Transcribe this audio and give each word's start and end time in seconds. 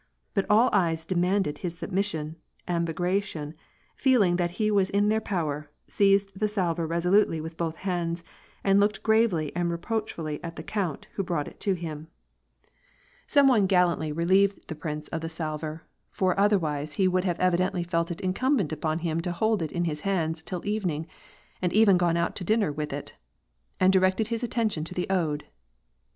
But 0.33 0.47
all 0.49 0.71
eyes 0.73 1.05
demanded 1.05 1.59
his 1.59 1.77
sub 1.77 1.91
mission, 1.91 2.37
and 2.67 2.87
Bagration, 2.87 3.53
feeling 3.95 4.37
that 4.37 4.49
he 4.57 4.71
was 4.71 4.89
in 4.89 5.09
their 5.09 5.21
power, 5.21 5.69
seized 5.87 6.39
the 6.39 6.47
salver 6.47 6.87
resolutely 6.87 7.39
with 7.39 7.55
both 7.55 7.75
hands, 7.75 8.23
and 8.63 8.79
looked 8.79 9.03
gravely 9.03 9.55
and 9.55 9.69
reproachfully 9.69 10.43
at 10.43 10.55
the 10.55 10.63
count 10.63 11.07
who 11.13 11.23
brought 11.23 11.47
it 11.47 11.59
to 11.59 11.73
him. 11.75 12.07
Some 13.27 13.45
vou2,— 13.45 13.45
2, 13.45 13.45
18 13.45 13.47
WAR 13.47 13.55
AND 13.55 13.69
PEACE. 13.69 13.73
one 13.75 13.77
gallantly 13.77 14.11
relieved 14.11 14.67
the 14.69 14.73
prince 14.75 15.07
of 15.09 15.21
the 15.21 15.29
salver— 15.29 15.83
for 16.09 16.39
otherwise, 16.39 16.93
he 16.93 17.07
would 17.07 17.23
have 17.25 17.39
evidently 17.39 17.83
felt 17.83 18.09
it 18.09 18.21
incumbent 18.21 18.73
upon 18.73 18.97
him 19.05 19.21
to 19.21 19.31
hold 19.31 19.61
it 19.61 19.71
in 19.71 19.83
his 19.85 19.99
hands 19.99 20.41
till 20.41 20.65
evening, 20.65 21.05
and 21.61 21.71
even 21.73 21.97
gone 21.97 22.17
out 22.17 22.35
to 22.37 22.43
dinner 22.43 22.71
with 22.71 22.91
it— 22.91 23.13
and 23.79 23.93
directed 23.93 24.29
his 24.29 24.41
attention 24.41 24.83
to 24.83 24.95
the 24.95 25.07
ode. 25.11 25.45